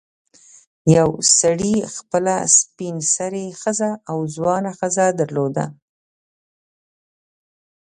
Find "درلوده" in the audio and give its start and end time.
5.19-5.65